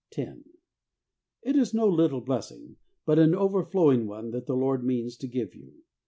[0.17, 0.33] lo).
[1.43, 5.53] It is no little blessing, but an overflowing one that the Lord means to give
[5.53, 5.83] you.